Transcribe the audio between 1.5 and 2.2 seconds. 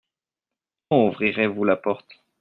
la porte?